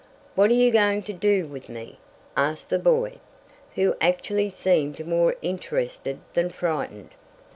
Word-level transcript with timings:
"What 0.33 0.49
are 0.49 0.55
you 0.55 0.71
going 0.71 1.03
to 1.03 1.13
do 1.13 1.45
with 1.45 1.69
me?" 1.69 1.99
asked 2.35 2.71
the 2.71 2.79
boy, 2.79 3.17
who 3.75 3.95
actually 4.01 4.49
seemed 4.49 5.05
more 5.07 5.35
interested 5.43 6.17
than 6.33 6.49
frightened. 6.49 7.11